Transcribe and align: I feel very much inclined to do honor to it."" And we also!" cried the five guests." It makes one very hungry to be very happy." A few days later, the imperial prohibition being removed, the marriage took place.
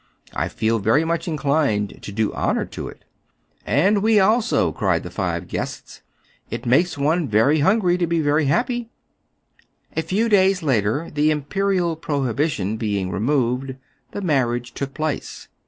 I 0.33 0.47
feel 0.47 0.79
very 0.79 1.05
much 1.05 1.27
inclined 1.27 2.01
to 2.01 2.11
do 2.11 2.33
honor 2.33 2.65
to 2.65 2.87
it."" 2.87 3.05
And 3.79 4.01
we 4.01 4.19
also!" 4.19 4.71
cried 4.71 5.03
the 5.03 5.11
five 5.11 5.47
guests." 5.47 6.01
It 6.49 6.65
makes 6.65 6.97
one 6.97 7.27
very 7.27 7.59
hungry 7.59 7.99
to 7.99 8.07
be 8.07 8.19
very 8.19 8.45
happy." 8.45 8.89
A 9.95 10.01
few 10.01 10.27
days 10.27 10.63
later, 10.63 11.11
the 11.13 11.29
imperial 11.29 11.95
prohibition 11.95 12.77
being 12.77 13.11
removed, 13.11 13.75
the 14.09 14.21
marriage 14.21 14.73
took 14.73 14.95
place. 14.95 15.49